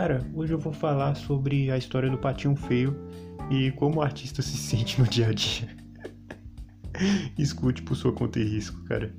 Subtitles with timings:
[0.00, 2.96] Cara, hoje eu vou falar sobre a história do Patinho Feio
[3.50, 5.76] e como o artista se sente no dia a dia.
[7.36, 9.14] Escute por sua conta e risco, cara.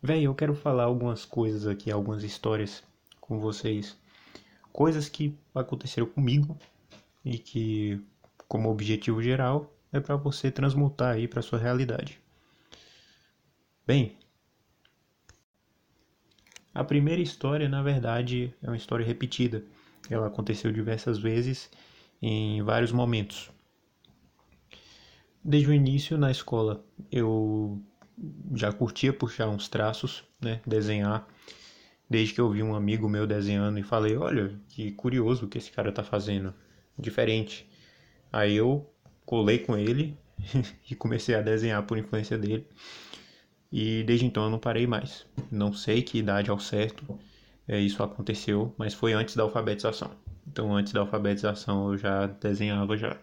[0.00, 2.82] Véi, eu quero falar algumas coisas aqui, algumas histórias
[3.20, 3.94] com vocês.
[4.72, 6.56] Coisas que aconteceram comigo
[7.22, 8.00] e que,
[8.48, 12.18] como objetivo geral, é para você transmutar aí para sua realidade.
[13.86, 14.16] Bem,
[16.74, 19.64] a primeira história, na verdade, é uma história repetida.
[20.08, 21.70] Ela aconteceu diversas vezes
[22.22, 23.50] em vários momentos.
[25.42, 27.82] Desde o início na escola, eu
[28.54, 31.26] já curtia puxar uns traços, né, desenhar.
[32.08, 35.58] Desde que eu vi um amigo meu desenhando e falei, olha, que curioso o que
[35.58, 36.52] esse cara tá fazendo,
[36.98, 37.68] diferente.
[38.32, 38.88] Aí eu
[39.24, 40.16] colei com ele
[40.90, 42.66] e comecei a desenhar por influência dele.
[43.72, 45.26] E desde então eu não parei mais.
[45.50, 47.18] Não sei que idade ao certo
[47.68, 50.10] é, isso aconteceu, mas foi antes da alfabetização.
[50.46, 53.16] Então antes da alfabetização eu já desenhava já.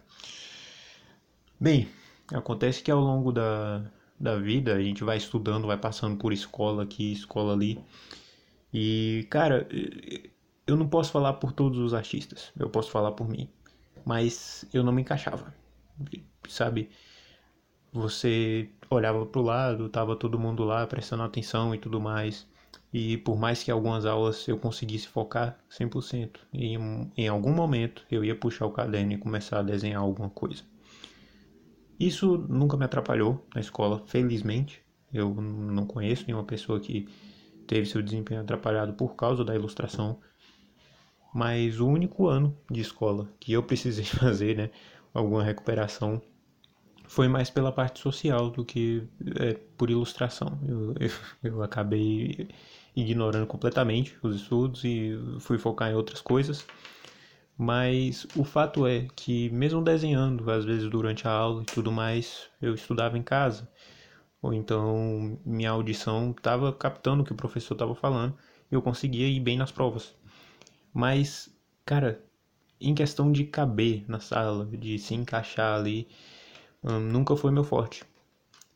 [1.59, 1.89] Bem,
[2.31, 3.83] acontece que ao longo da,
[4.19, 7.83] da vida a gente vai estudando, vai passando por escola aqui, escola ali.
[8.73, 9.67] E, cara,
[10.65, 13.49] eu não posso falar por todos os artistas, eu posso falar por mim.
[14.05, 15.53] Mas eu não me encaixava,
[16.47, 16.89] sabe?
[17.97, 22.47] Você olhava para o lado, tava todo mundo lá prestando atenção e tudo mais.
[22.93, 28.23] E por mais que algumas aulas eu conseguisse focar 100%, em, em algum momento eu
[28.23, 30.63] ia puxar o caderno e começar a desenhar alguma coisa.
[31.99, 34.83] Isso nunca me atrapalhou na escola, felizmente.
[35.11, 37.07] Eu não conheço nenhuma pessoa que
[37.65, 40.19] teve seu desempenho atrapalhado por causa da ilustração.
[41.33, 44.69] Mas o único ano de escola que eu precisei fazer, né,
[45.15, 46.21] alguma recuperação,
[47.07, 49.07] foi mais pela parte social do que
[49.39, 50.59] é, por ilustração.
[50.67, 51.11] Eu, eu,
[51.43, 52.49] eu, acabei
[52.95, 56.65] ignorando completamente os estudos e fui focar em outras coisas.
[57.57, 62.49] Mas o fato é que, mesmo desenhando, às vezes durante a aula e tudo mais,
[62.61, 63.67] eu estudava em casa.
[64.41, 68.35] Ou então minha audição estava captando o que o professor estava falando
[68.71, 70.13] e eu conseguia ir bem nas provas.
[70.93, 71.49] Mas,
[71.85, 72.23] cara,
[72.79, 76.07] em questão de caber na sala, de se encaixar ali,
[76.83, 78.03] hum, nunca foi meu forte,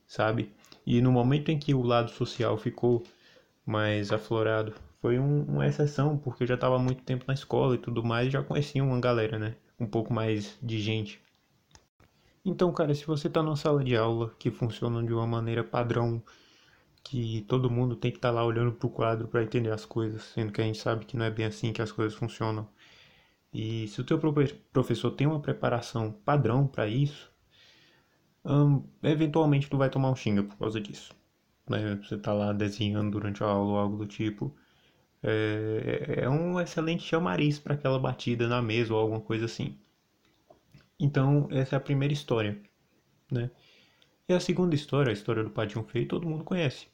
[0.07, 0.51] sabe?
[0.85, 3.03] E no momento em que o lado social ficou
[3.65, 7.77] mais aflorado, foi um, uma exceção, porque eu já estava muito tempo na escola e
[7.77, 9.55] tudo mais, e já conhecia uma galera, né?
[9.79, 11.21] Um pouco mais de gente.
[12.45, 16.21] Então, cara, se você está numa sala de aula que funciona de uma maneira padrão,
[17.03, 20.23] que todo mundo tem que estar tá lá olhando pro quadro para entender as coisas,
[20.23, 22.67] sendo que a gente sabe que não é bem assim que as coisas funcionam.
[23.53, 24.19] E se o teu
[24.71, 27.30] professor tem uma preparação padrão para isso,
[29.03, 31.13] eventualmente tu vai tomar um xinga por causa disso.
[31.69, 31.99] Né?
[32.03, 34.55] Você tá lá desenhando durante a aula ou algo do tipo.
[35.23, 39.77] É, é um excelente chamariz para aquela batida na mesa ou alguma coisa assim.
[40.99, 42.59] Então, essa é a primeira história,
[43.31, 43.49] né?
[44.27, 46.87] E a segunda história, a história do Patinho Feio, todo mundo conhece.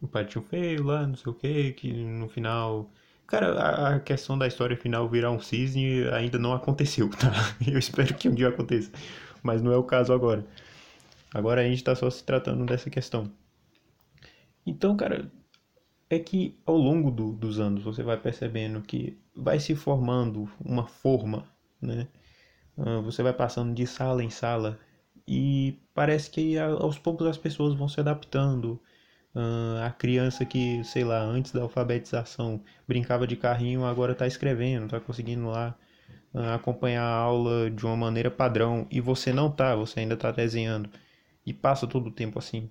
[0.00, 2.90] O Patinho Feio lá, não sei o que, que no final
[3.28, 7.30] Cara, a questão da história final virar um cisne ainda não aconteceu, tá?
[7.70, 8.90] Eu espero que um dia aconteça,
[9.42, 10.46] mas não é o caso agora.
[11.32, 13.30] Agora a gente tá só se tratando dessa questão.
[14.66, 15.30] Então, cara,
[16.10, 20.86] é que ao longo do, dos anos você vai percebendo que vai se formando uma
[20.86, 21.44] forma,
[21.80, 22.08] né?
[22.76, 24.78] Uh, você vai passando de sala em sala
[25.26, 28.80] e parece que aos poucos as pessoas vão se adaptando,
[29.34, 34.86] Uh, a criança que, sei lá, antes da alfabetização brincava de carrinho, agora está escrevendo,
[34.86, 35.76] está conseguindo lá
[36.54, 40.90] acompanhar a aula de uma maneira padrão e você não tá, você ainda está desenhando
[41.44, 42.68] e passa todo o tempo assim,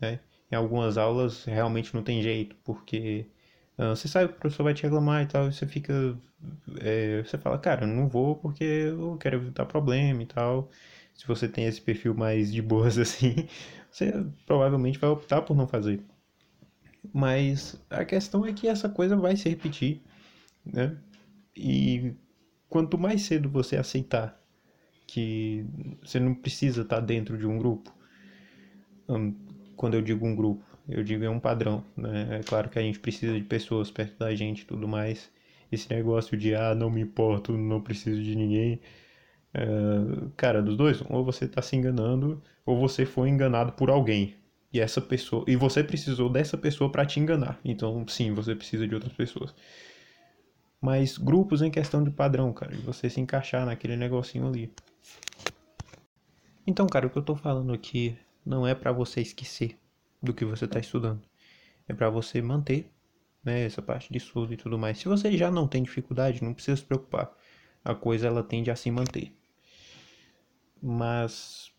[0.00, 0.20] né?
[0.50, 3.26] Em algumas aulas realmente não tem jeito, porque
[3.78, 6.16] uh, você sabe que o professor vai te reclamar e tal, e você fica,
[6.80, 10.70] é, você fala, cara, não vou porque eu quero evitar problema e tal.
[11.14, 13.48] Se você tem esse perfil mais de boas assim,
[13.90, 14.12] você
[14.46, 16.00] provavelmente vai optar por não fazer.
[17.12, 20.02] Mas a questão é que essa coisa vai se repetir,
[20.64, 20.96] né?
[21.56, 22.14] E
[22.68, 24.40] quanto mais cedo você aceitar
[25.06, 25.64] que
[26.02, 27.94] você não precisa estar dentro de um grupo,
[29.76, 32.38] quando eu digo um grupo, eu digo é um padrão, né?
[32.40, 35.30] É claro que a gente precisa de pessoas perto da gente e tudo mais.
[35.70, 38.80] Esse negócio de, ah, não me importo, não preciso de ninguém,
[39.54, 44.34] Uh, cara, dos dois, ou você está se enganando, ou você foi enganado por alguém.
[44.72, 47.60] E essa pessoa, e você precisou dessa pessoa para te enganar.
[47.64, 49.54] Então, sim, você precisa de outras pessoas.
[50.84, 54.72] Mas grupos em questão de padrão, cara, de você se encaixar naquele negocinho ali.
[56.66, 59.78] Então, cara, o que eu tô falando aqui não é para você esquecer
[60.22, 61.22] do que você tá estudando.
[61.88, 62.90] É para você manter
[63.44, 63.64] né?
[63.64, 64.98] Essa parte de estudo e tudo mais.
[64.98, 67.30] Se você já não tem dificuldade, não precisa se preocupar.
[67.84, 69.36] A coisa ela tende a se manter.
[70.82, 71.70] Mas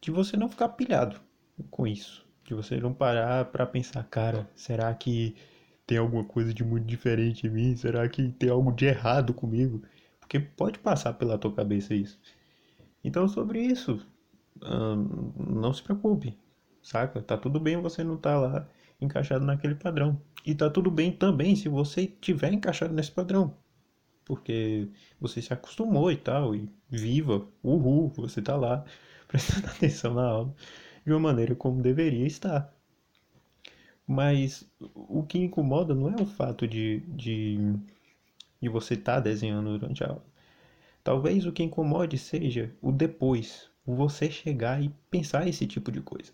[0.00, 1.20] de você não ficar pilhado
[1.70, 5.34] com isso, de você não parar para pensar, cara, será que
[5.86, 7.76] tem alguma coisa de muito diferente em mim?
[7.76, 9.82] Será que tem algo de errado comigo?
[10.20, 12.18] Porque pode passar pela tua cabeça isso.
[13.04, 14.00] Então, sobre isso,
[14.62, 16.38] hum, não se preocupe,
[16.82, 17.22] saca?
[17.22, 18.68] Tá tudo bem você não tá lá
[19.00, 20.20] encaixado naquele padrão.
[20.46, 23.56] E tá tudo bem também se você tiver encaixado nesse padrão.
[24.24, 24.88] Porque
[25.20, 28.84] você se acostumou e tal, e viva, uhul, você tá lá
[29.28, 30.54] prestando atenção na aula
[31.06, 32.73] de uma maneira como deveria estar.
[34.06, 37.58] Mas o que incomoda não é o fato de, de,
[38.60, 40.24] de você estar tá desenhando durante a aula.
[41.02, 46.32] Talvez o que incomode seja o depois, você chegar e pensar esse tipo de coisa.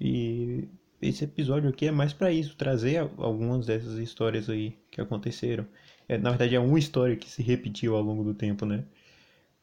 [0.00, 0.68] E
[1.02, 5.66] esse episódio aqui é mais para isso, trazer algumas dessas histórias aí que aconteceram.
[6.08, 8.84] É, na verdade, é uma história que se repetiu ao longo do tempo, né?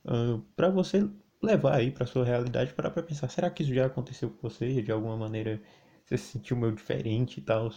[0.06, 1.08] Uh, para você
[1.42, 4.92] levar aí para sua realidade, para pensar, será que isso já aconteceu com você de
[4.92, 5.62] alguma maneira?
[6.08, 7.70] Você se sentiu meio diferente e tal,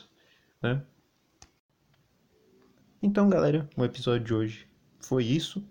[0.62, 0.80] né?
[3.02, 4.68] Então, galera, o episódio de hoje
[5.00, 5.66] foi isso.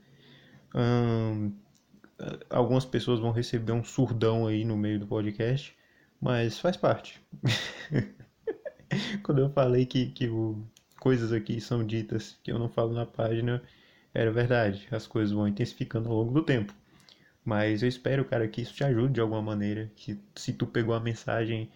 [2.50, 5.74] algumas pessoas vão receber um surdão aí no meio do podcast,
[6.20, 7.22] mas faz parte.
[9.24, 10.62] Quando eu falei que, que o,
[11.00, 13.64] coisas aqui são ditas que eu não falo na página,
[14.14, 14.86] era verdade.
[14.92, 16.74] As coisas vão intensificando ao longo do tempo.
[17.46, 19.90] Mas eu espero, cara, que isso te ajude de alguma maneira.
[19.96, 21.70] Que se tu pegou a mensagem,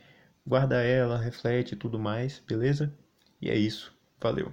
[0.45, 2.93] guarda ela, reflete e tudo mais, beleza?
[3.41, 3.93] E é isso.
[4.19, 4.51] Valeu.